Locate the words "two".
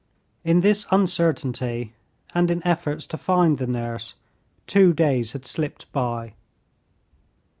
4.65-4.93